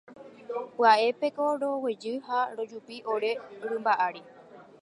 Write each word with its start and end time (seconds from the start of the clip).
Pya'épeko 0.75 1.43
roguejy 1.61 2.13
ha 2.27 2.39
rojupi 2.57 2.95
ore 3.13 3.31
rymba 3.63 3.91
ári. 4.07 4.21